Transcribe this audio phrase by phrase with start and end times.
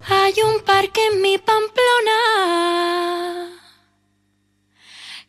[0.00, 2.20] Hay un parque en mi Pamplona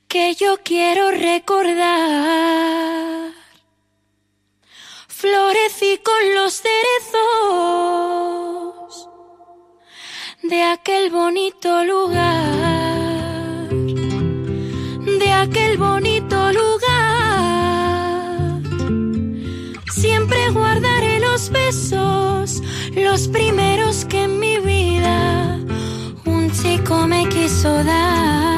[0.07, 2.15] que yo quiero recordar.
[5.07, 7.15] Florecí con los cerezos
[10.41, 12.34] de aquel bonito lugar,
[22.95, 25.59] los primeros que en mi vida
[26.25, 28.54] un chico me quiso dar.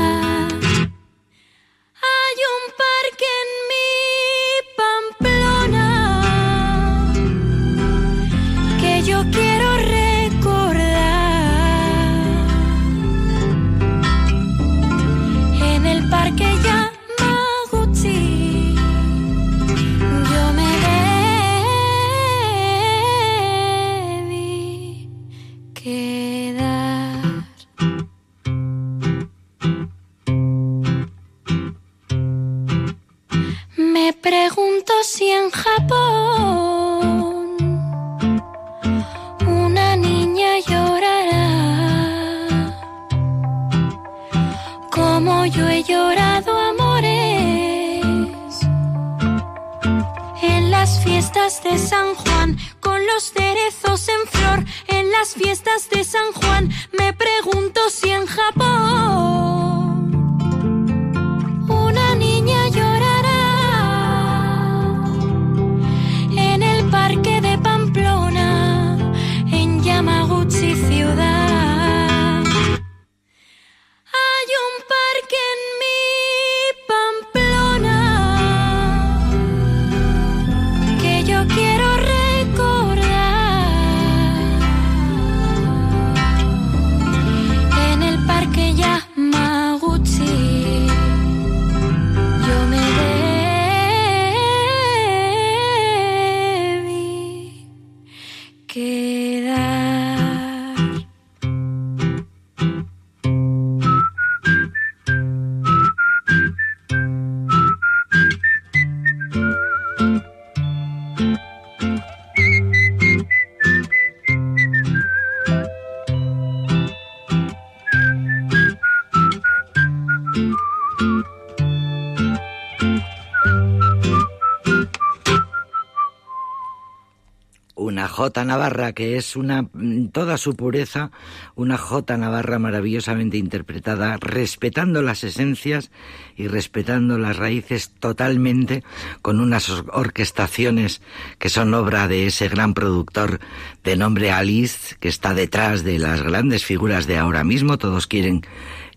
[128.27, 131.11] Jota Navarra que es una mm, toda su pureza,
[131.55, 135.91] una Jota Navarra maravillosamente interpretada, respetando las esencias
[136.35, 138.83] y respetando las raíces totalmente,
[139.21, 141.01] con unas or- orquestaciones
[141.39, 143.39] que son obra de ese gran productor
[143.85, 147.77] de nombre Alice, que está detrás de las grandes figuras de ahora mismo.
[147.77, 148.41] Todos quieren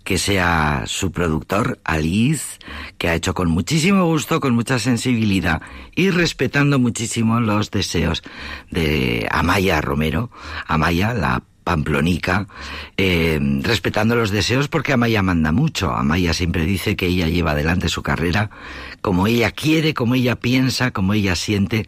[0.04, 2.58] que sea su productor, Alice,
[2.98, 5.62] que ha hecho con muchísimo gusto, con mucha sensibilidad
[5.94, 8.22] y respetando muchísimo los deseos
[8.70, 10.30] de Amaya Romero,
[10.66, 12.48] Amaya, la pamplonica,
[12.96, 15.92] eh, respetando los deseos porque Amaya manda mucho.
[15.92, 18.50] Amaya siempre dice que ella lleva adelante su carrera
[19.02, 21.86] como ella quiere, como ella piensa, como ella siente.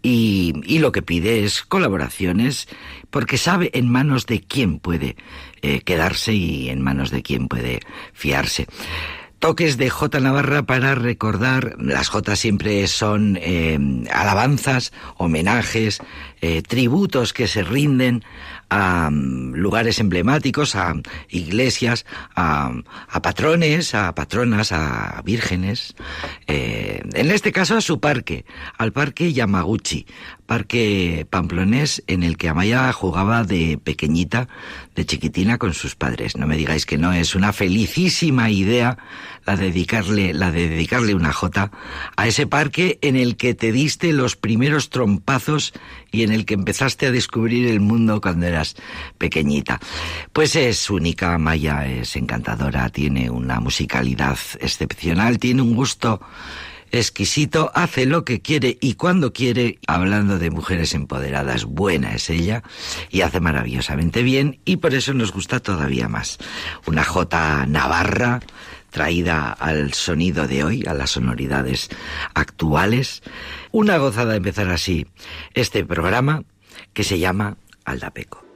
[0.00, 2.68] Y, y lo que pide es colaboraciones
[3.10, 5.16] porque sabe en manos de quién puede
[5.62, 7.80] eh, quedarse y en manos de quién puede
[8.12, 8.66] fiarse.
[9.38, 13.78] Toques de J Navarra para recordar, las J siempre son eh,
[14.12, 16.00] alabanzas, homenajes,
[16.40, 18.24] eh, tributos que se rinden
[18.68, 20.94] a mm, lugares emblemáticos, a
[21.28, 22.04] iglesias,
[22.34, 22.72] a,
[23.08, 25.94] a patrones, a patronas, a vírgenes.
[26.48, 28.44] eh, en este caso a su parque,
[28.76, 30.04] al parque Yamaguchi,
[30.48, 34.48] parque pamplonés en el que Amaya jugaba de pequeñita,
[34.96, 36.38] de chiquitina con sus padres.
[36.38, 38.96] No me digáis que no es una felicísima idea
[39.44, 41.70] la de dedicarle, la de dedicarle una jota
[42.16, 45.74] a ese parque en el que te diste los primeros trompazos
[46.10, 48.74] y en el que empezaste a descubrir el mundo cuando eras
[49.18, 49.80] pequeñita.
[50.32, 56.22] Pues es única, Amaya es encantadora, tiene una musicalidad excepcional, tiene un gusto
[56.92, 62.62] exquisito, hace lo que quiere y cuando quiere, hablando de mujeres empoderadas, buena es ella
[63.10, 66.38] y hace maravillosamente bien y por eso nos gusta todavía más.
[66.86, 68.40] Una J Navarra
[68.90, 71.88] traída al sonido de hoy, a las sonoridades
[72.34, 73.22] actuales.
[73.70, 75.06] Una gozada empezar así
[75.54, 76.44] este programa
[76.94, 78.47] que se llama Aldapeco.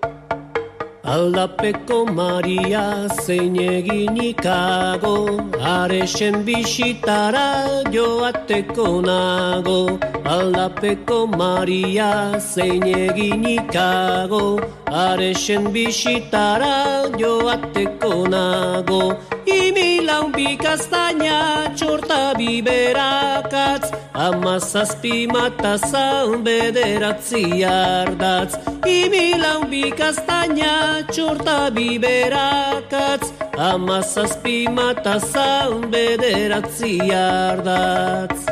[1.12, 5.16] Aldapeko Maria zein eginikago
[5.60, 9.98] Aresen bisitara joateko nago.
[10.34, 12.08] Aldapeko Maria
[12.40, 14.40] zein eginikago
[15.02, 19.02] Aresen bisitara joateko nago.
[19.58, 21.42] Imilaun bikaztaina
[21.76, 28.56] txorta biberakatz Amazazpi matazan bederatzi ardatz.
[28.86, 38.46] Imilaun bikaztaina txorta biberakatz Amazazpi matazan bederatzi ardatz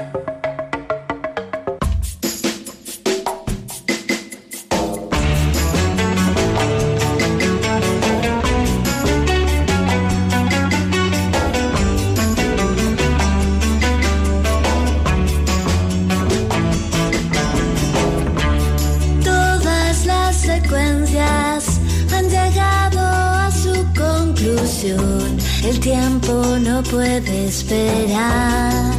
[27.51, 28.95] esperar.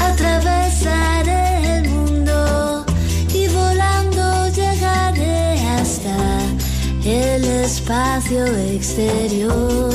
[0.00, 2.84] Atravesaré el mundo
[3.32, 6.16] y volando llegaré hasta
[7.04, 8.44] el espacio
[8.74, 9.85] exterior.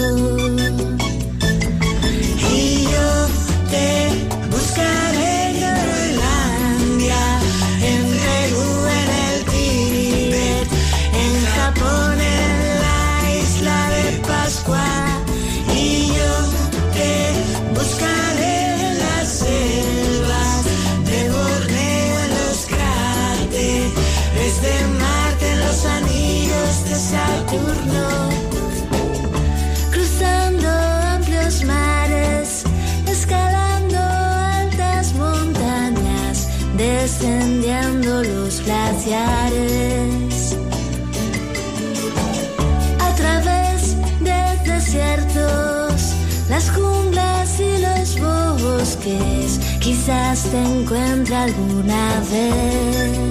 [50.51, 53.30] Te encuentre alguna vez.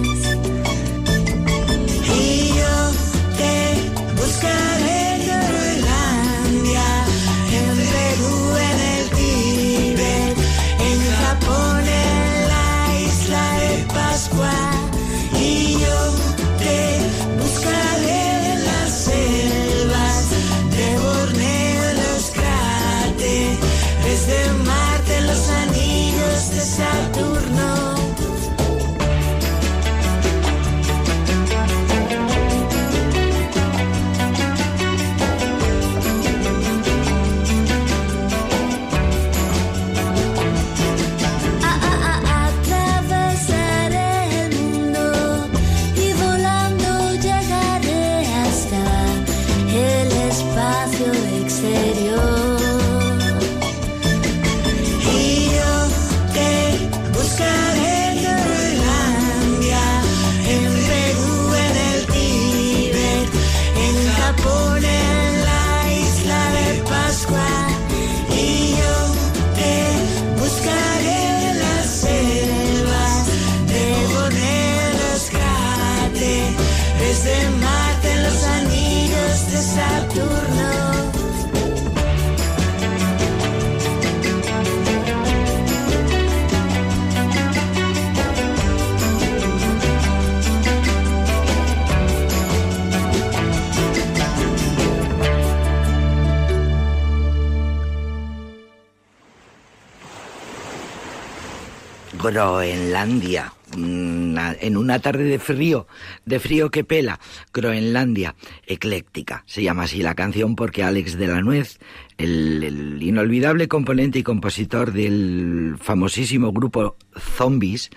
[102.23, 103.53] Groenlandia.
[103.73, 105.87] En una tarde de frío,
[106.25, 107.21] de frío que pela,
[107.55, 108.35] Groenlandia,
[108.67, 109.45] ecléctica.
[109.47, 111.79] Se llama así la canción porque Alex de la Nuez,
[112.19, 117.91] el, el inolvidable componente y compositor del famosísimo grupo Zombies,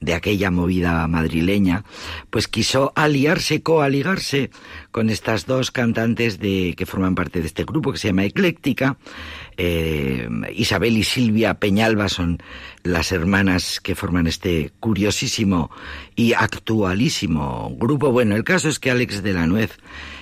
[0.00, 1.84] de aquella movida madrileña,
[2.30, 4.50] pues quiso aliarse, coaligarse
[4.90, 8.96] con estas dos cantantes de, que forman parte de este grupo que se llama Ecléctica.
[9.60, 12.38] Eh, Isabel y Silvia Peñalba son
[12.84, 15.70] las hermanas que forman este curiosísimo
[16.14, 18.12] y actualísimo grupo.
[18.12, 19.76] Bueno, el caso es que Alex de la Nuez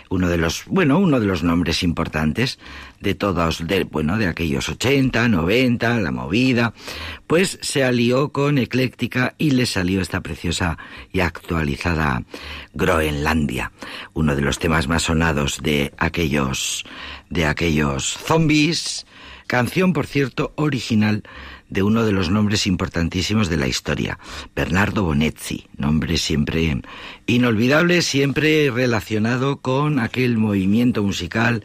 [0.08, 2.58] uno de los, bueno, uno de los nombres importantes
[3.00, 6.74] de todos, de, bueno, de aquellos 80, 90, la movida,
[7.26, 10.78] pues se alió con Ecléctica y le salió esta preciosa
[11.12, 12.22] y actualizada
[12.74, 13.72] Groenlandia,
[14.14, 16.84] uno de los temas más sonados de aquellos,
[17.28, 19.05] de aquellos zombies,
[19.46, 21.22] canción, por cierto, original
[21.68, 24.18] de uno de los nombres importantísimos de la historia,
[24.54, 26.80] Bernardo Bonezzi, nombre siempre
[27.26, 31.64] inolvidable, siempre relacionado con aquel movimiento musical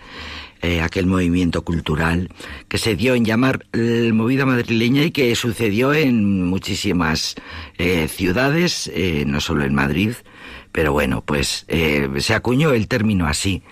[0.63, 2.29] eh, aquel movimiento cultural
[2.67, 7.33] que se dio en llamar el movida madrileña y que sucedió en muchísimas
[7.79, 10.13] eh, ciudades, eh, no solo en Madrid,
[10.71, 13.63] pero bueno, pues se acuñó el término así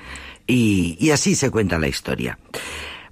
[0.47, 2.39] y así se cuenta la historia.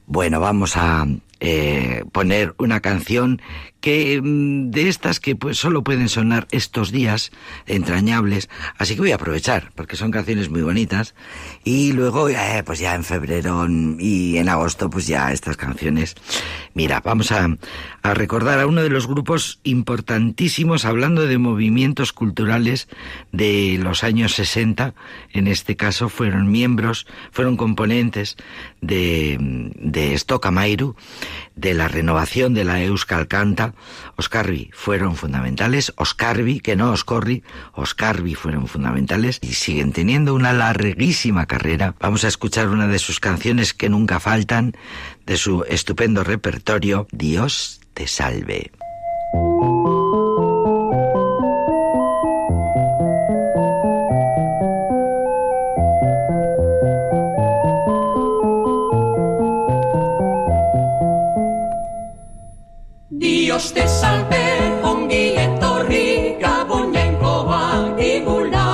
[0.10, 1.06] Bueno, vamos a
[1.40, 3.42] eh, poner una canción
[3.80, 7.32] que mm, de estas que pues solo pueden sonar estos días
[7.68, 11.16] entrañables, así que voy a aprovechar porque son canciones muy bonitas.
[11.64, 13.68] Y luego eh, pues ya en febrero
[14.00, 16.16] y en agosto pues ya estas canciones.
[16.74, 17.48] Mira, vamos a,
[18.02, 22.88] a recordar a uno de los grupos importantísimos hablando de movimientos culturales
[23.32, 24.96] de los años 60,
[25.34, 28.38] en este caso fueron miembros, fueron componentes
[28.82, 30.96] de, de Stocamairu
[31.56, 33.74] de la renovación de la Euskal Canta,
[34.16, 37.44] Oscarvi fueron fundamentales, Oscarvi, que no Oscorri,
[37.74, 41.96] Oscarvi fueron fundamentales y siguen teniendo una larguísima carrera.
[42.00, 44.74] Vamos a escuchar una de sus canciones que nunca faltan,
[45.26, 48.72] de su estupendo repertorio, Dios te salve.
[63.48, 64.44] Dios te salve,
[64.84, 68.66] ongi etorri, gabon jainkoak digula,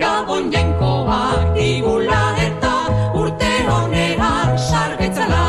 [0.00, 2.72] gabon jainkoak digula eta
[3.20, 4.30] urte honera
[4.68, 5.44] sargetzala.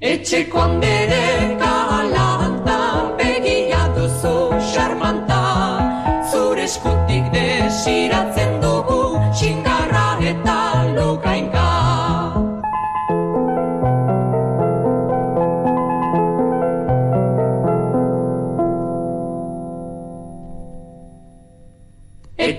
[0.00, 1.33] Etxeko handere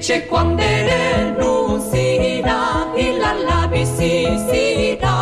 [0.05, 0.61] C'è quando
[1.39, 5.14] non si dà, il lallabi si si dà.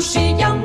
[0.00, 0.57] 夕阳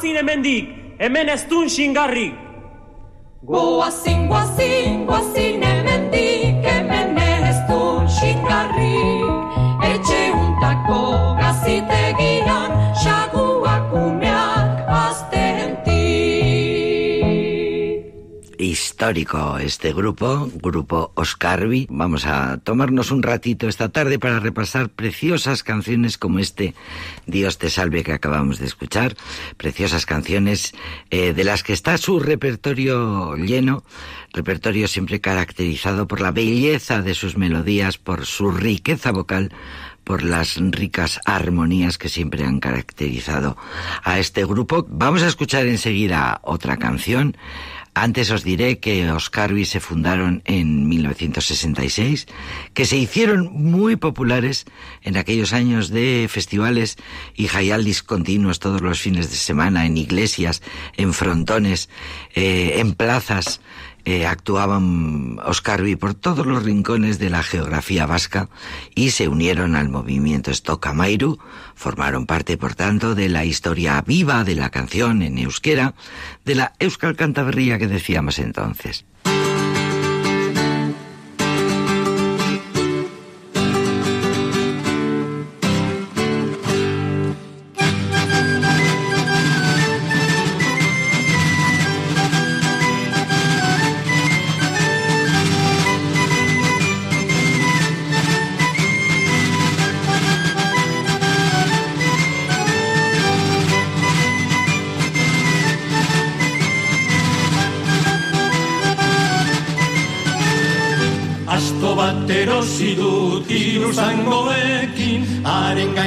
[0.00, 2.32] Guaztin hemendik, hemen ez dun xingarrik.
[3.44, 4.79] Goazin, goazin, goazin
[19.00, 21.86] Histórico este grupo, grupo Oscarvi.
[21.88, 26.74] Vamos a tomarnos un ratito esta tarde para repasar preciosas canciones como este
[27.24, 29.16] Dios te salve que acabamos de escuchar.
[29.56, 30.74] Preciosas canciones
[31.08, 33.84] eh, de las que está su repertorio lleno,
[34.34, 39.50] repertorio siempre caracterizado por la belleza de sus melodías, por su riqueza vocal,
[40.04, 43.56] por las ricas armonías que siempre han caracterizado
[44.02, 44.84] a este grupo.
[44.90, 47.36] Vamos a escuchar enseguida otra canción.
[47.94, 52.26] Antes os diré que Oscarvi se fundaron en 1966,
[52.72, 54.64] que se hicieron muy populares
[55.02, 56.96] en aquellos años de festivales
[57.34, 60.62] y jayaldis continuos todos los fines de semana en iglesias,
[60.96, 61.90] en frontones,
[62.34, 63.60] eh, en plazas
[64.04, 68.48] eh, actuaban Oscarvi por todos los rincones de la geografía vasca
[68.94, 70.50] y se unieron al movimiento
[70.94, 71.38] Mairu,
[71.74, 75.94] formaron parte, por tanto, de la historia viva de la canción en euskera,
[76.44, 79.04] de la Euskal Cantaberría que decíamos entonces.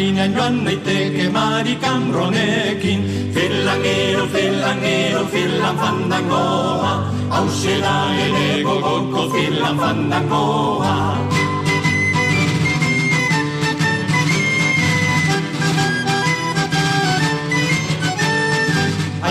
[0.04, 3.00] gainean joan daiteke marikan ronekin.
[3.34, 6.92] Filangero, filangero, filan fandangoa,
[7.30, 7.96] hausela
[8.26, 10.92] ere gogoko filan fandangoa.
[10.92, 11.43] Filangero, filan fandangoa,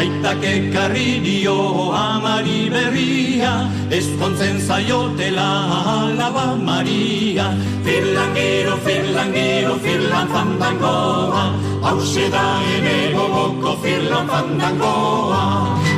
[0.02, 1.54] Aitak ekarri dio
[1.94, 3.52] amari berria,
[3.98, 5.46] ezkontzen zaiotela
[5.92, 7.46] alaba maria.
[7.86, 11.44] Firlangero, firlangero, firlan fandangoa,
[11.86, 15.91] hause da ene gogoko firlan fandangoa.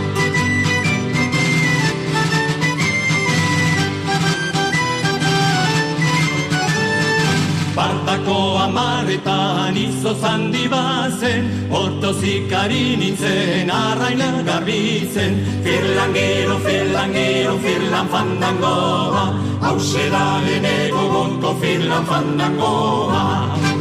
[8.15, 15.35] Bartako amaretan izo zandi bazen, otozikari nintzen arraina garbitzen.
[15.65, 19.25] Firlangero, firlangero, firlan fandangoa,
[19.67, 23.74] hause da enego gonko firlan fandangoa.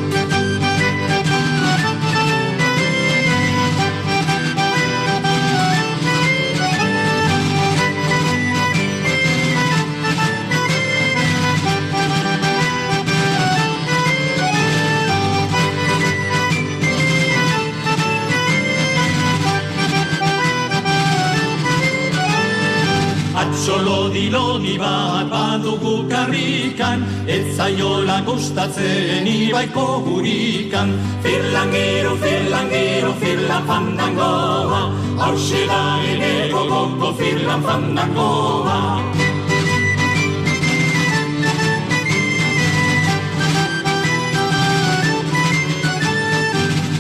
[23.63, 30.91] Atxolodi lodi bat badugu karrikan, ez zaiola gustatzen ibaiko gurikan.
[31.23, 34.83] Firlangero, firlangero, firlan fandangoa,
[35.23, 39.22] hause da ene gogoko firlan fandangoa.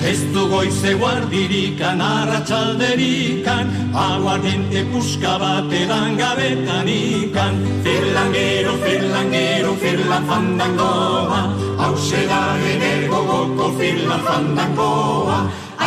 [0.03, 7.55] Ez du goize guardirikan, arratxalderikan, aguardiente puska bat edan gabetan ikan.
[7.85, 11.41] Firlangero, firlangero, firlan fandangoa,
[11.79, 12.41] hause da
[12.73, 15.37] energo goko firlan fandangoa.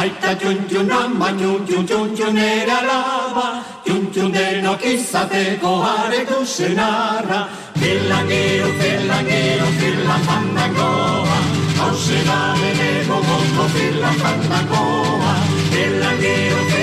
[0.00, 3.46] Aita txun txun ama txun txun txun txun ere alaba,
[3.84, 7.40] txun txun denok izateko aretu zenarra.
[7.80, 11.25] Firlangero, firlangero, firlan fandangoa,
[11.96, 15.34] hause da energo goko firlan fandangoa.
[15.72, 16.75] Firlangero, firlangero,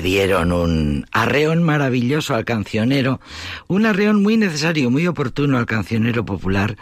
[0.00, 3.20] dieron un arreón maravilloso al cancionero,
[3.66, 6.76] un arreón muy necesario, muy oportuno al cancionero popular.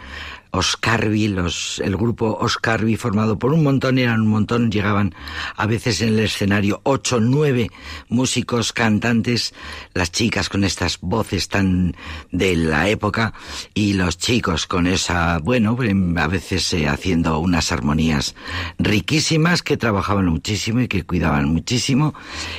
[0.51, 5.13] Oscarvi, los, el grupo Oscarvi formado por un montón, eran un montón, llegaban
[5.55, 7.69] a veces en el escenario ocho, nueve
[8.09, 9.53] músicos, cantantes,
[9.93, 11.95] las chicas con estas voces tan
[12.31, 13.33] de la época
[13.73, 15.77] y los chicos con esa, bueno,
[16.17, 18.35] a veces eh, haciendo unas armonías
[18.77, 22.13] riquísimas que trabajaban muchísimo y que cuidaban muchísimo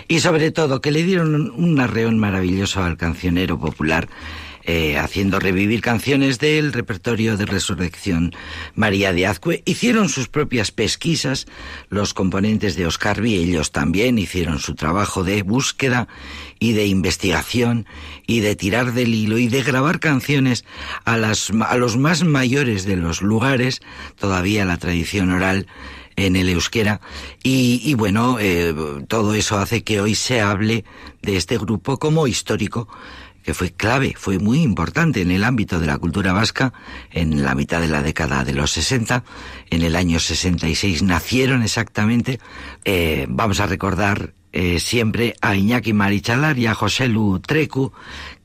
[0.07, 4.09] y sobre todo que le dieron un arreón maravilloso al cancionero popular
[4.70, 8.35] eh, haciendo revivir canciones del repertorio de Resurrección
[8.74, 9.62] María de Azcue.
[9.64, 11.46] Hicieron sus propias pesquisas,
[11.88, 16.07] los componentes de Oscar y ellos también hicieron su trabajo de búsqueda
[16.59, 17.87] y de investigación
[18.26, 20.66] y de tirar del hilo y de grabar canciones
[21.07, 23.81] a, las, a los más mayores de los lugares,
[24.16, 25.66] todavía la tradición oral
[26.16, 27.00] en el euskera
[27.42, 28.74] y, bueno, eh,
[29.09, 30.85] todo eso hace que hoy se hable
[31.22, 32.87] de este grupo como histórico
[33.48, 36.74] que fue clave, fue muy importante en el ámbito de la cultura vasca
[37.11, 39.24] en la mitad de la década de los 60.
[39.70, 42.40] En el año 66 nacieron exactamente.
[42.84, 47.90] Eh, vamos a recordar eh, siempre a Iñaki Marichalar y a José Lu Trecu,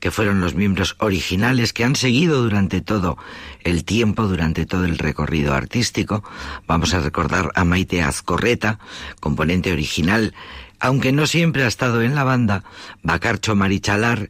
[0.00, 3.18] que fueron los miembros originales que han seguido durante todo
[3.62, 6.24] el tiempo, durante todo el recorrido artístico.
[6.66, 8.78] Vamos a recordar a Maite Azcorreta,
[9.20, 10.32] componente original,
[10.80, 12.62] aunque no siempre ha estado en la banda,
[13.02, 14.28] Bacarcho Marichalar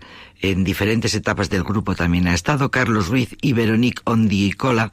[0.50, 2.70] en diferentes etapas del grupo también ha estado.
[2.70, 4.92] Carlos Ruiz y Veronique Ondicola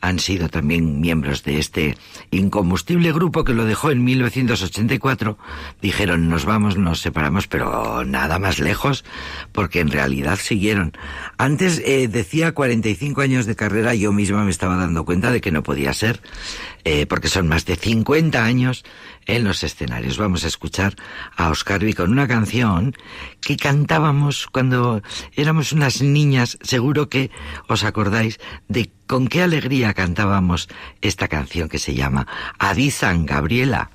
[0.00, 1.96] han sido también miembros de este
[2.30, 5.38] incombustible grupo que lo dejó en 1984.
[5.80, 9.04] Dijeron, nos vamos, nos separamos, pero nada más lejos,
[9.50, 10.92] porque en realidad siguieron.
[11.36, 15.50] Antes eh, decía 45 años de carrera, yo misma me estaba dando cuenta de que
[15.50, 16.20] no podía ser,
[16.84, 18.84] eh, porque son más de 50 años
[19.26, 20.18] en los escenarios.
[20.18, 20.96] Vamos a escuchar
[21.36, 22.94] a Oscar con una canción
[23.40, 25.02] que cantábamos cuando
[25.34, 26.58] éramos unas niñas.
[26.62, 27.30] Seguro que
[27.68, 30.68] os acordáis de con qué alegría cantábamos
[31.00, 32.26] esta canción que se llama
[32.58, 33.90] Adizan Gabriela.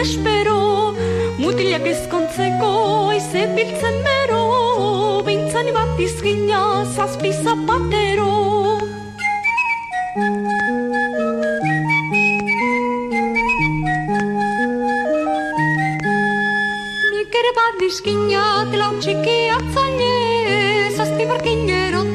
[0.00, 0.94] Espero.
[1.38, 2.70] Mutilak ezkontzeko
[3.12, 4.42] aize biltzen bero
[5.26, 6.60] Bintzani bat izgina
[6.94, 8.32] zazpi zapatero.
[17.12, 20.12] Nik ere bat izgina telau txiki atzaine
[20.98, 22.07] Zazpi barkinero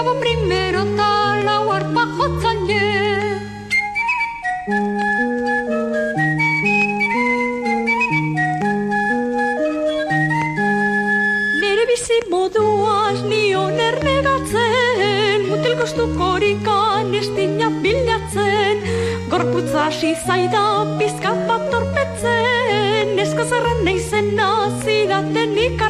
[0.00, 2.26] cantaba primero tal agua bajo
[11.60, 18.80] Nere bizi moduaz nion ernegatzen, mutil kostukorikan estina bilatzen,
[19.28, 20.64] gorputza hasi zaida
[20.98, 25.89] pizka bat torpetzen, neskozerran neizen nazidaten ikar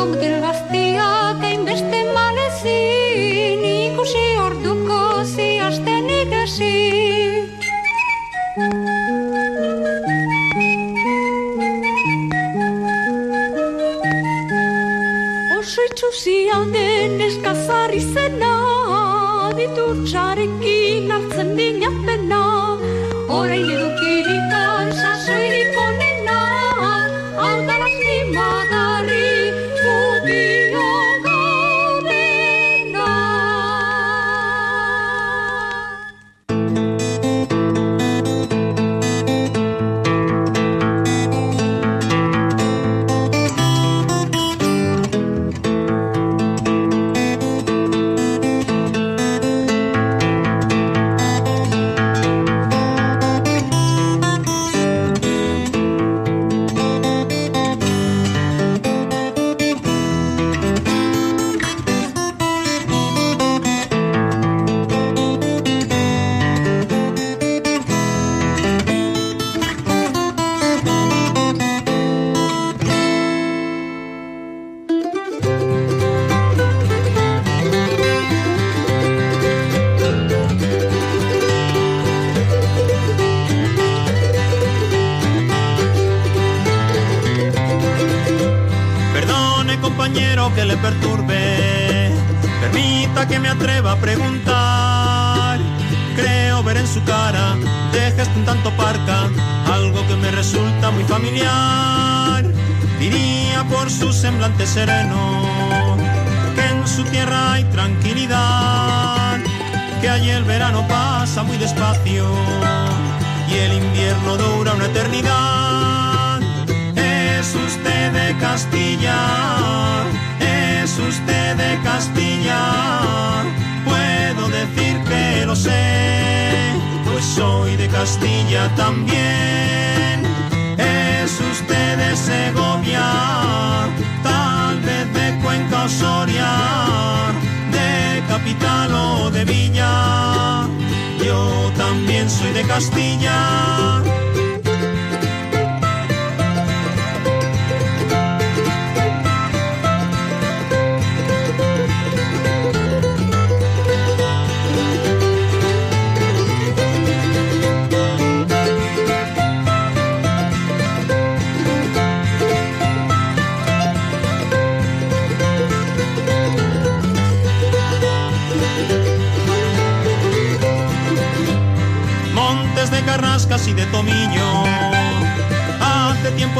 [0.00, 0.39] I'm going to get it.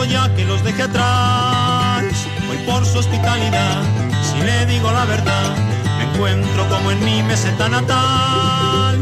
[0.09, 2.05] Ya que los dejé atrás.
[2.51, 3.83] Hoy por su hospitalidad,
[4.23, 5.57] si le digo la verdad,
[5.99, 8.99] me encuentro como en mi meseta natal.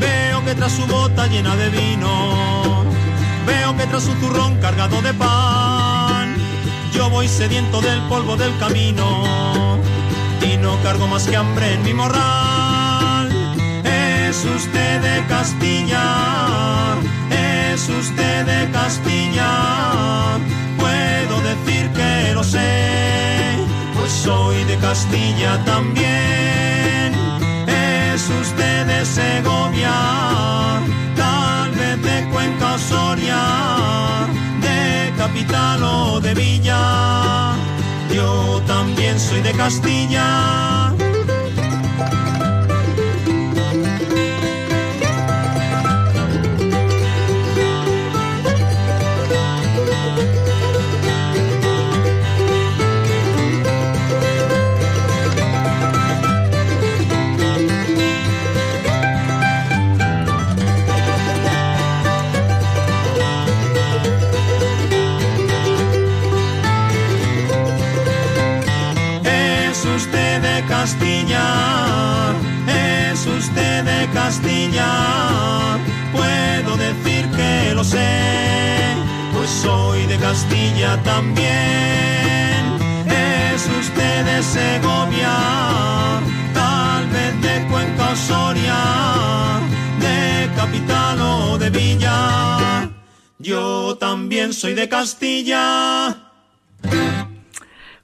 [0.00, 2.84] Veo que tras su bota llena de vino,
[3.46, 6.34] veo que tras su zurrón cargado de pan,
[6.92, 9.78] yo voy sediento del polvo del camino
[10.42, 13.28] y no cargo más que hambre en mi morral.
[13.84, 16.96] Es usted de Castilla,
[17.82, 20.38] es usted de Castilla,
[20.78, 23.56] puedo decir que lo sé,
[23.98, 27.12] pues soy de Castilla también.
[27.66, 29.94] Es usted de Segovia,
[31.16, 33.42] tal vez de Cuenca Soria,
[34.60, 37.54] de capital o de villa.
[38.14, 40.92] Yo también soy de Castilla.
[70.82, 72.34] Castilla,
[72.66, 75.78] es usted de Castilla,
[76.10, 78.96] puedo decir que lo sé,
[79.32, 81.52] pues soy de Castilla también.
[83.06, 85.36] Es usted de Segovia,
[86.52, 89.60] tal vez de Cuenca o Soria,
[90.00, 92.90] de capital o de villa.
[93.38, 96.31] Yo también soy de Castilla.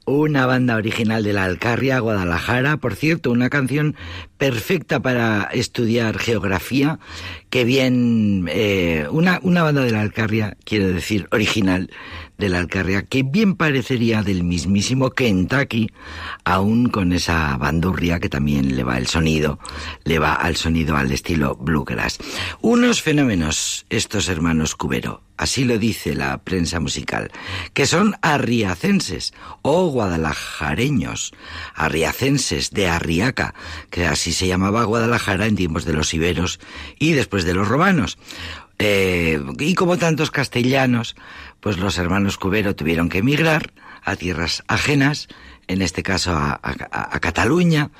[0.09, 3.95] Una banda original de la Alcarria, Guadalajara, por cierto, una canción
[4.39, 6.99] perfecta para estudiar geografía,
[7.51, 11.91] que bien, eh, una, una banda de la Alcarria, quiero decir, original
[12.39, 15.91] de la Alcarria, que bien parecería del mismísimo Kentucky,
[16.45, 19.59] aún con esa bandurria que también le va el sonido,
[20.05, 22.19] le va al sonido al estilo bluegrass.
[22.61, 27.33] Unos fenómenos, estos hermanos Cubero, así lo dice la prensa musical,
[27.73, 31.33] que son arriacenses o guadalajareños,
[31.75, 33.55] arriacenses de Arriaca,
[33.91, 36.61] que así se llamaba Guadalajara en tiempos de los iberos
[36.99, 38.19] y después de los romanos.
[38.79, 41.17] Eh, y como tantos castellanos,
[41.61, 45.29] pues los hermanos Cubero tuvieron que emigrar a tierras ajenas,
[45.69, 46.59] en este caso a,
[47.21, 47.91] Cataluña,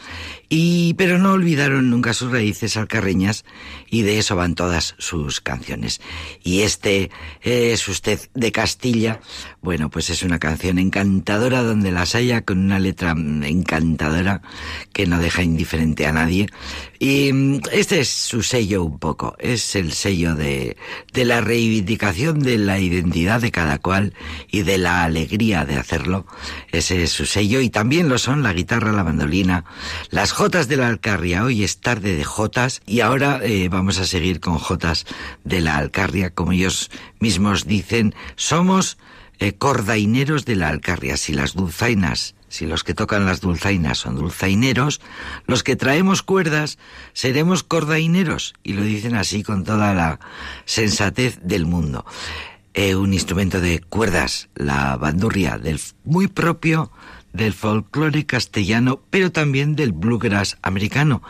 [0.49, 3.45] y pero no olvidaron nunca sus raíces alcarreñas
[3.91, 6.01] y de eso van todas sus canciones.
[6.43, 7.11] Y este
[7.43, 9.21] es usted de Castilla,
[9.61, 14.41] bueno, pues es una canción encantadora donde las haya con una letra encantadora
[14.93, 16.47] que no deja indiferente a nadie.
[16.99, 17.31] Y
[17.71, 20.77] este es su sello un poco, es el sello de,
[21.13, 24.15] de la reivindicación de la identidad de cada cual
[24.51, 26.27] y de la alegría de hacerlo.
[26.73, 29.65] Ese es su sello y también lo son la guitarra, la mandolina,
[30.11, 31.45] las jotas de la Alcarria.
[31.45, 35.07] Hoy es tarde de jotas y ahora eh, vamos a seguir con jotas
[35.45, 36.31] de la Alcarria.
[36.31, 36.91] Como ellos
[37.21, 38.99] mismos dicen, somos
[39.39, 41.17] eh, cordaineros de la Alcarria.
[41.17, 45.01] Si las dulzainas, si los que tocan las dulzainas son dulzaineros,
[45.47, 46.79] los que traemos cuerdas
[47.13, 48.55] seremos cordaineros.
[48.63, 50.21] Y lo dicen así con toda la
[50.65, 52.05] sensatez del mundo.
[52.75, 56.93] Eh, un instrumento de cuerdas, la bandurria, del muy propio
[57.33, 61.23] del folclore castellano, pero también del bluegrass americano.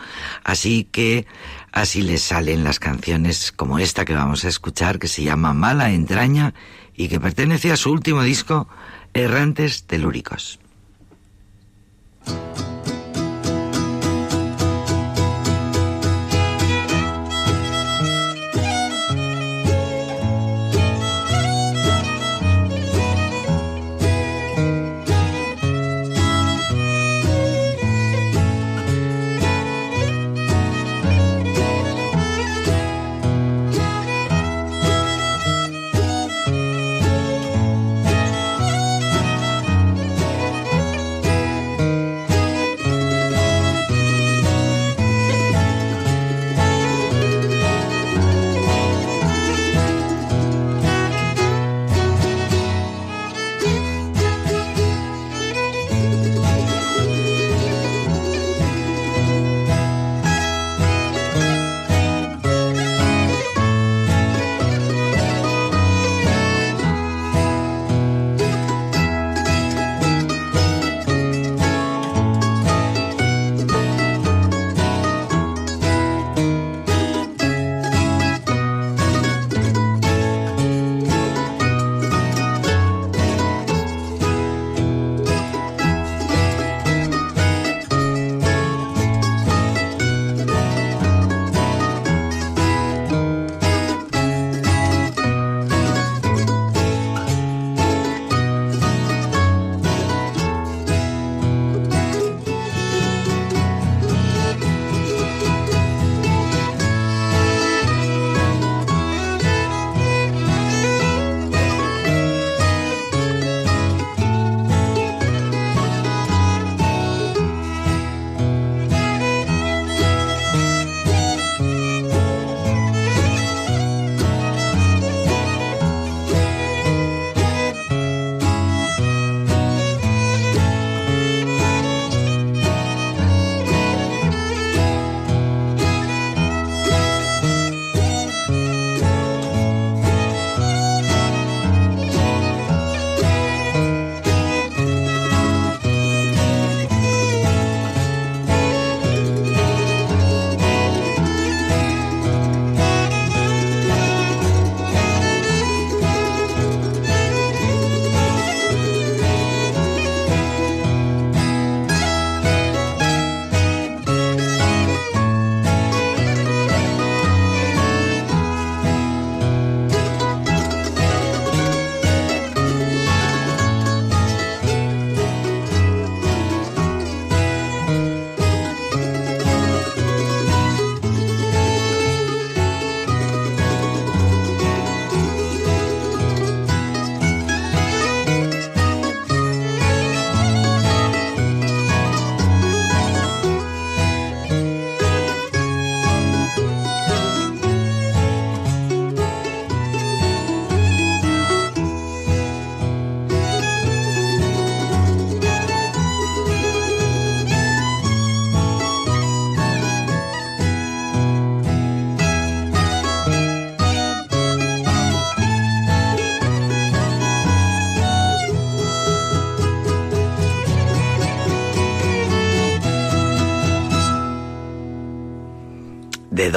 [0.44, 1.26] Así que
[1.72, 5.90] así les salen las canciones como esta que vamos a escuchar, que se llama Mala
[5.90, 6.54] Entraña
[6.94, 8.68] y que pertenece a su último disco,
[9.14, 10.58] Errantes Telúricos.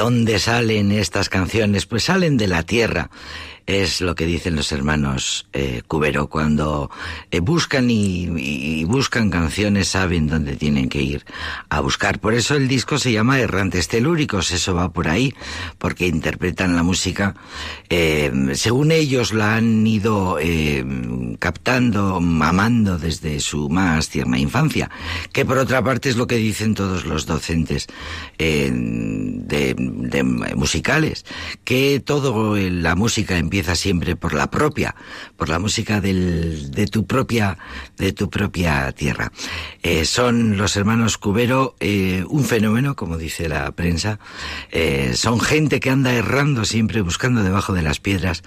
[0.02, 1.86] Dónde salen estas canciones?
[1.86, 3.08] Pues salen de la tierra
[3.66, 6.28] es lo que dicen los hermanos eh, Cubero.
[6.28, 6.90] Cuando
[7.30, 11.24] eh, buscan y, buscan canciones, saben dónde tienen que ir
[11.68, 12.18] a buscar.
[12.18, 15.34] Por eso el disco se llama Errantes Telúricos, eso va por ahí,
[15.78, 17.34] porque interpretan la música
[17.88, 20.38] eh, según ellos la han ido
[21.38, 24.90] captando, amando desde su más tierna infancia,
[25.32, 27.86] que por otra parte es lo que dicen todos los docentes
[28.38, 29.74] de,
[30.56, 31.24] musicales,
[31.64, 34.94] que todo la música en siempre por la propia,
[35.36, 37.58] por la música del, de tu propia,
[37.96, 39.32] de tu propia tierra.
[39.82, 44.18] Eh, son los hermanos Cubero eh, un fenómeno, como dice la prensa.
[44.70, 48.42] Eh, son gente que anda errando siempre buscando debajo de las piedras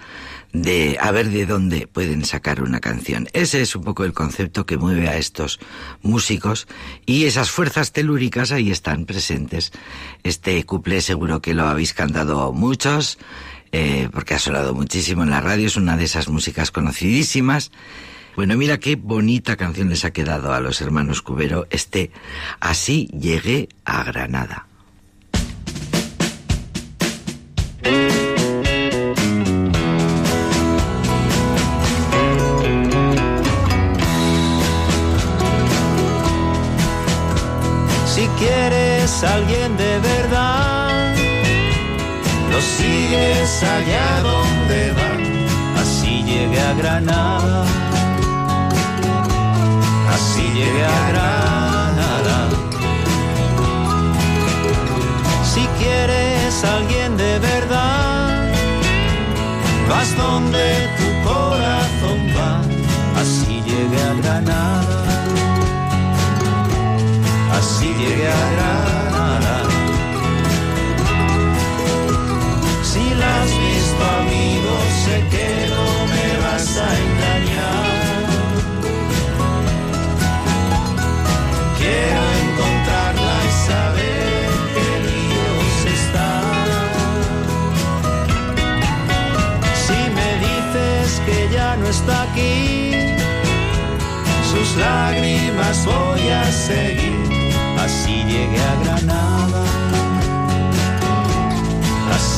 [0.63, 3.28] de a ver de dónde pueden sacar una canción.
[3.34, 5.59] Ese es un poco el concepto que mueve a estos
[6.01, 6.68] músicos
[7.05, 9.72] y esas fuerzas telúricas ahí están presentes.
[10.24, 13.18] Este cuplé seguro que lo habéis cantado muchos.
[13.72, 17.72] Eh, porque ha sonado muchísimo en la radio, es una de esas músicas conocidísimas.
[18.36, 22.11] Bueno, mira qué bonita canción les ha quedado a los hermanos Cubero este
[22.59, 24.68] Así llegué a Granada.
[38.05, 40.74] Si quieres alguien de verdad,
[42.56, 45.12] lo sigues allá donde va.
[45.82, 47.66] Así llegué a Granada,
[50.16, 52.38] así llegué a Granada.
[55.51, 58.53] Si quieres alguien de verdad,
[59.89, 60.66] vas donde
[60.99, 62.53] tu corazón va.
[63.22, 64.97] Así llegué a Granada
[67.58, 69.05] así llegué a Granada.
[72.95, 74.73] Si la has visto, amigo,
[75.03, 78.23] sé que no me vas a engañar.
[81.77, 86.29] Quiero encontrarla y saber qué líos está.
[89.85, 92.93] Si me dices que ya no está aquí,
[94.51, 97.35] sus lágrimas voy a seguir
[97.85, 99.63] así llegué a Granada,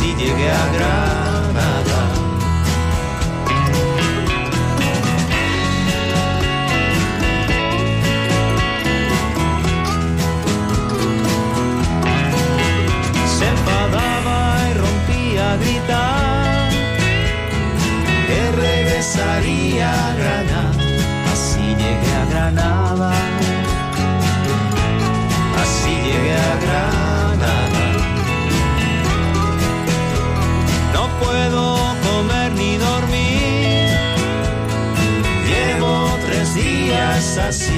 [0.07, 1.99] así llegué a Granada.
[13.37, 16.69] Se enfadaba y rompía a gritar
[18.27, 20.71] que regresaría a Granada,
[21.33, 23.11] así llegué a Granada
[25.61, 26.96] así llegué a Granada.
[37.37, 37.76] Días así,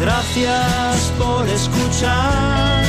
[0.00, 2.84] Gracias por escuchar.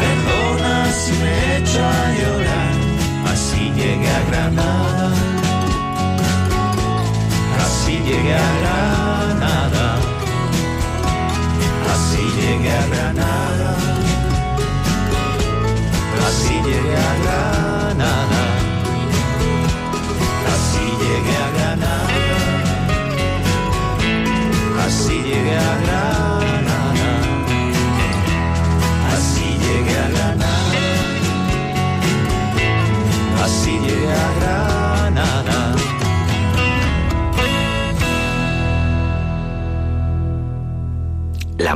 [0.00, 2.74] Perdona si me he hecho a llorar,
[3.32, 5.08] así llegué a Granada,
[7.64, 9.86] así llegué a Granada,
[11.94, 13.35] así llegué a Granada,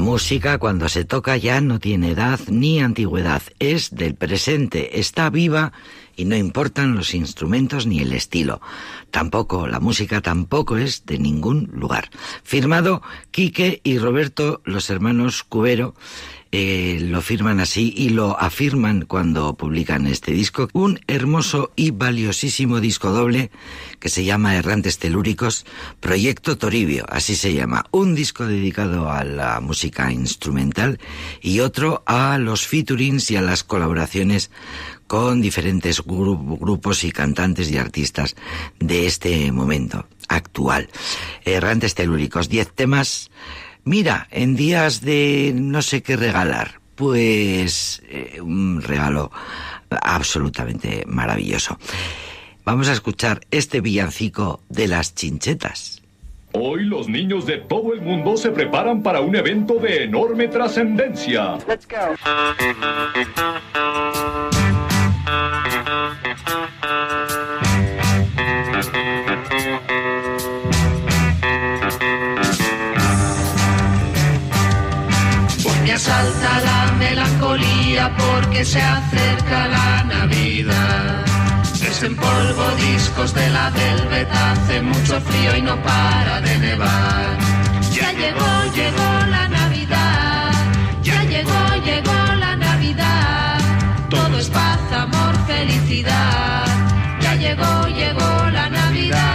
[0.00, 5.28] La música cuando se toca ya no tiene edad ni antigüedad, es del presente, está
[5.28, 5.74] viva
[6.16, 8.62] y no importan los instrumentos ni el estilo.
[9.10, 12.08] Tampoco, la música tampoco es de ningún lugar.
[12.42, 15.94] Firmado Quique y Roberto, los hermanos Cubero,
[16.52, 20.68] eh, lo firman así y lo afirman cuando publican este disco.
[20.72, 23.50] Un hermoso y valiosísimo disco doble
[24.00, 25.64] que se llama Errantes Telúricos,
[26.00, 27.86] Proyecto Toribio, así se llama.
[27.92, 30.98] Un disco dedicado a la música instrumental
[31.40, 34.50] y otro a los featurings y a las colaboraciones
[35.06, 38.36] con diferentes gru- grupos y cantantes y artistas
[38.78, 40.88] de este momento actual.
[41.44, 43.30] Errantes Telúricos, 10 temas.
[43.84, 49.30] Mira, en días de no sé qué regalar, pues eh, un regalo
[49.90, 51.78] absolutamente maravilloso.
[52.64, 56.02] Vamos a escuchar este villancico de las chinchetas.
[56.52, 61.58] Hoy los niños de todo el mundo se preparan para un evento de enorme trascendencia.
[61.66, 61.78] Me
[78.08, 81.24] porque se acerca la Navidad.
[81.80, 87.38] Desempolvo discos de la Velvet, hace mucho frío y no para de nevar.
[87.92, 90.52] Ya llegó, llegó la Navidad.
[91.02, 93.58] Ya llegó, llegó la Navidad.
[94.08, 96.64] Todo es paz, amor, felicidad.
[97.20, 99.34] Ya llegó, llegó la Navidad.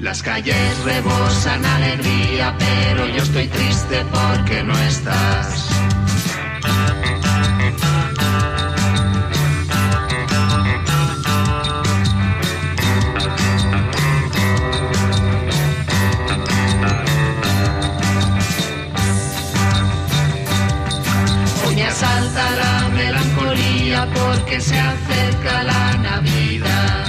[0.00, 5.59] Las calles rebosan alegría, pero yo estoy triste porque no estás.
[24.50, 27.06] Porque se acerca la Navidad.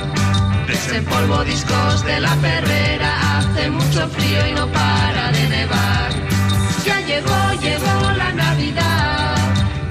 [0.68, 6.12] Desempolvo discos de la perrera, hace mucho frío y no para de nevar.
[6.86, 9.36] Ya llegó, llegó la Navidad.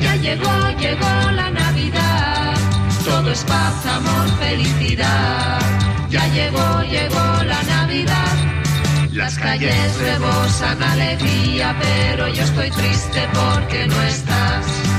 [0.01, 2.55] Ya llegó, llegó la Navidad.
[3.05, 5.59] Todo es paz, amor, felicidad.
[6.09, 8.37] Ya llegó, llegó la Navidad.
[9.13, 14.90] Las calles rebosan alegría, pero yo estoy triste porque no estás.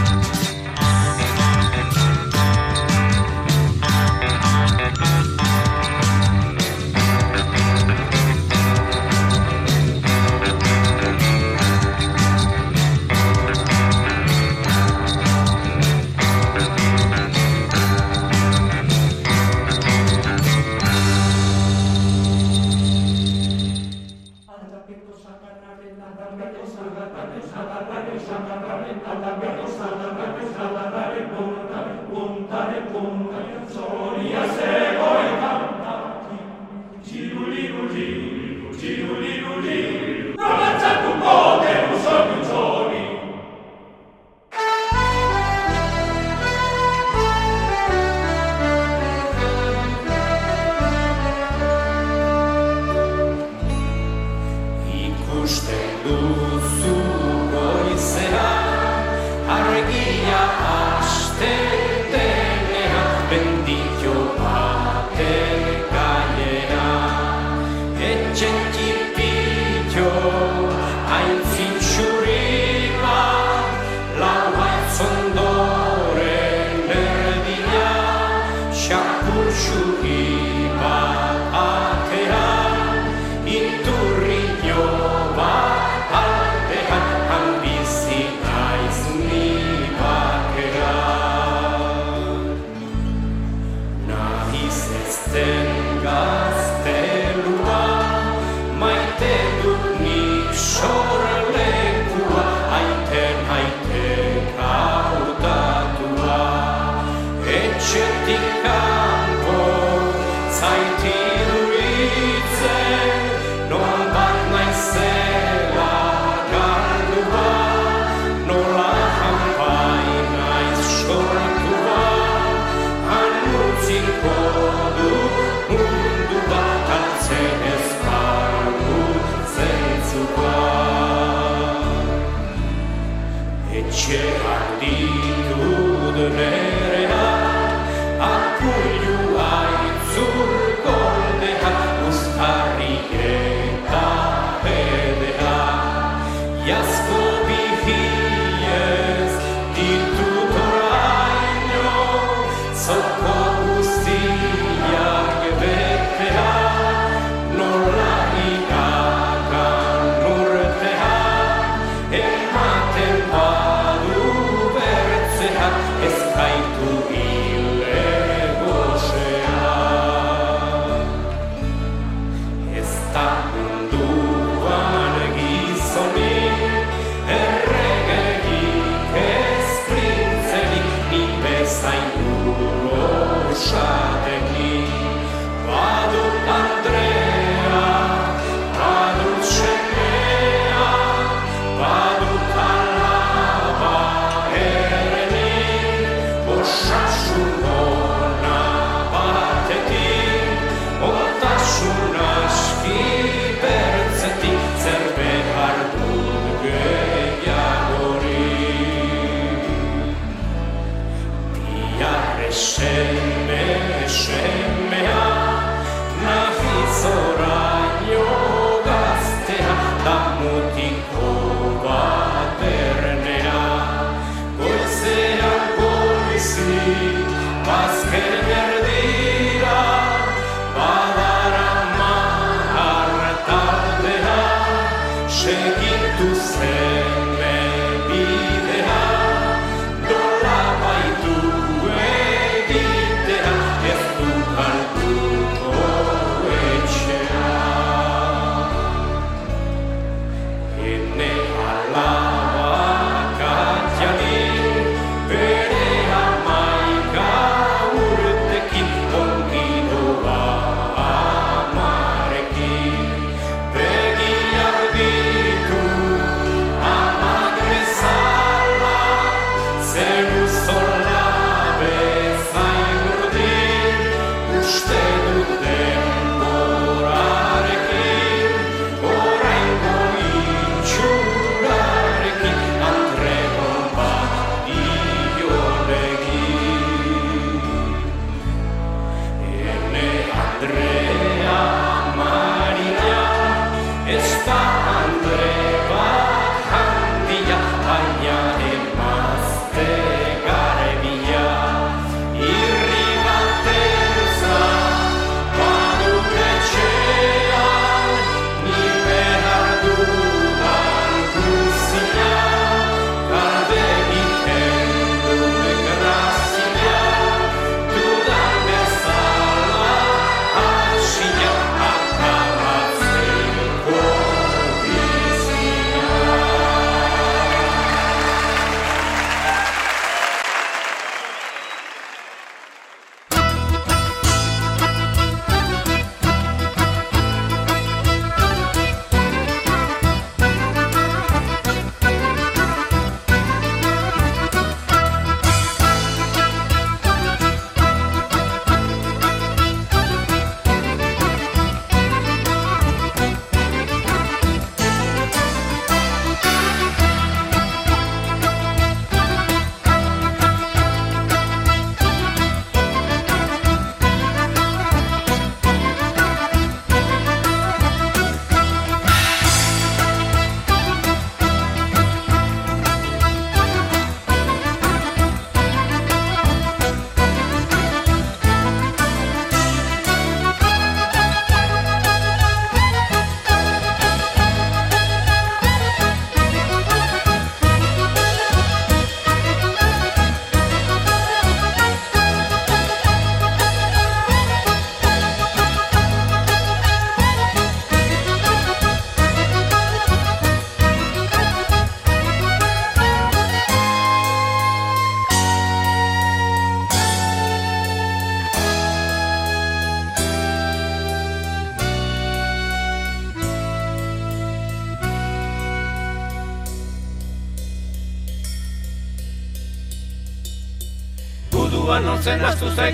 [134.12, 136.81] Gdzie Antiku dnej?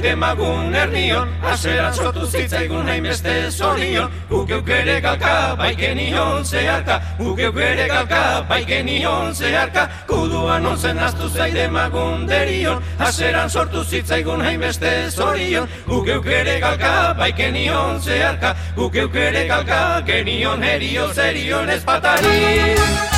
[0.01, 7.87] demagun ernion, aseran sortu zitzaigun hain beste zorion, guk eukere galka, baikenion zeharka, guk eukere
[7.87, 15.67] galka, baikenion zeharka, kuduan onzen aztu zaide magun derion, aseran sortu zitzaigun hain beste zorion,
[15.87, 23.16] guk eukere galka, baikenion zeharka, guk eukere galka, genion herio zerion ez patari.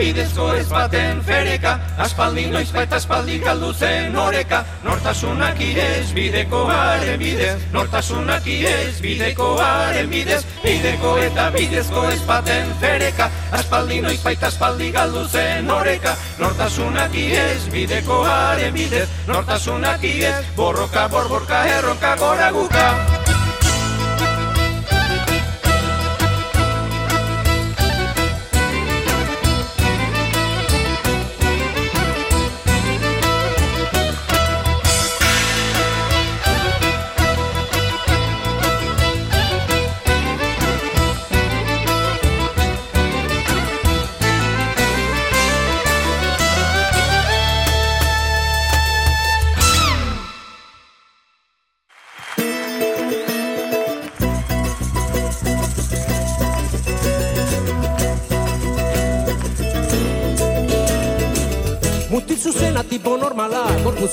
[0.00, 1.74] Bidezko ez baten fereka.
[2.00, 4.62] Aspaldi noiz baita aspaldi galdu zen oreka.
[4.84, 7.52] Nortasunak irez bidekoaren bidez.
[7.74, 10.40] Nortasunak irez bidekoaren bidez.
[10.64, 13.30] Bideko eta bidezko ez baten fereka.
[13.60, 16.16] Aspaldi noiz baita aspaldi galdu zen oreka.
[16.40, 19.08] Nortasunak irez bidekoaren bidez.
[19.28, 23.09] Nortasunak irez borroka borborka erronka gora guka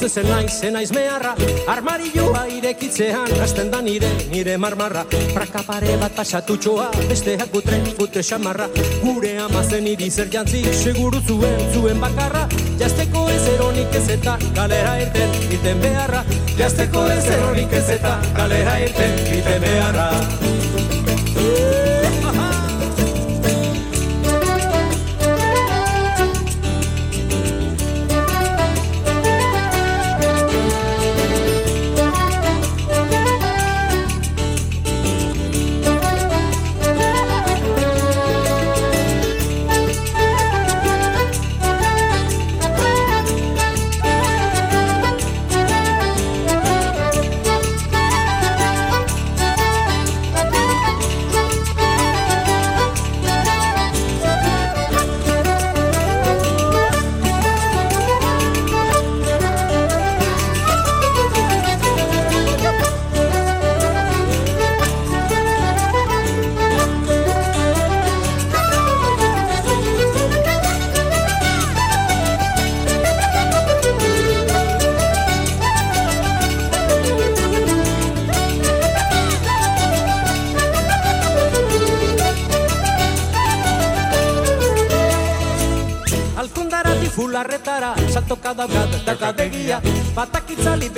[0.08, 1.36] ezen naiz, zenaiz meharra
[1.68, 5.04] Armarioa irekitzean, hasten da nire, nire marmarra.
[5.36, 8.70] Praka pare bat pasatutxoa, besteak butre, butre xamarra.
[9.04, 12.48] Gure amazen iri zer jantzi, seguru zuen, zuen bakarra.
[12.80, 16.26] Jazteko ez eronik ez eta, galera irten, irten beharra.
[16.58, 20.12] Jazteko ez eronik ez eta, galera irten, irten beharra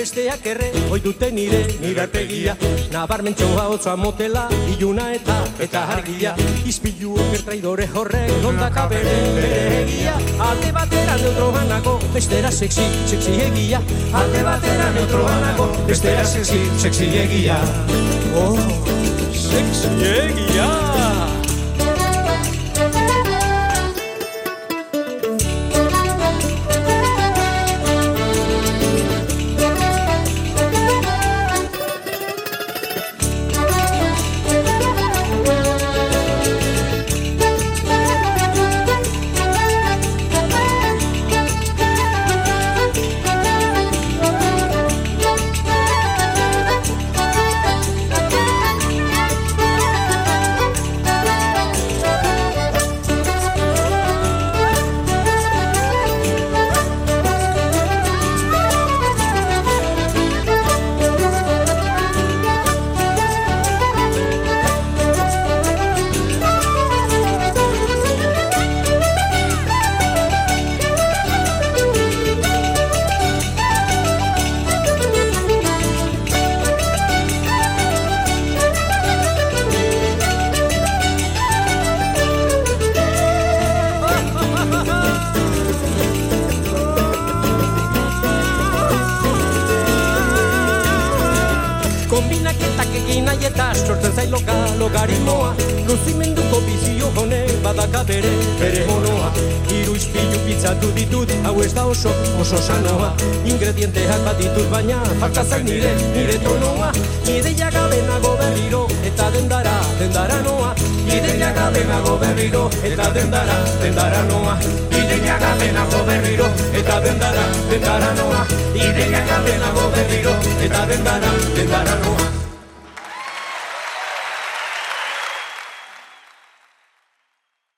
[0.00, 2.54] besteak erre, oi dute nire nire arpegia
[2.90, 6.32] Nabarmentxoa hotza motela, iluna eta eta argia.
[6.66, 10.16] Izpilu oker traidore horrek, nondaka bere bere egia.
[10.48, 13.82] Alde batera neutroganago, bestera sexy, sexy egia.
[14.22, 17.60] Alde batera neutroganago, bestera sexy, sexy egia.
[18.34, 18.56] Oh,
[19.36, 20.79] sexy egia